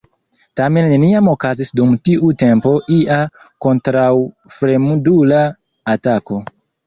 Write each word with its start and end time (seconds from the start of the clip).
Tamen 0.59 0.87
neniam 0.91 1.27
okazis 1.33 1.69
dum 1.79 1.91
tiu 2.09 2.29
tempo 2.43 2.71
ia 2.97 3.19
kontraŭfremdula 3.67 5.43
atako. 5.97 6.41